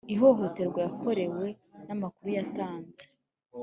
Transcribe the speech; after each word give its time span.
ihohoterwa 0.13 0.79
yakorewe 0.85 1.45
n 1.85 1.89
amakuru 1.95 2.29
yatanze 2.37 3.03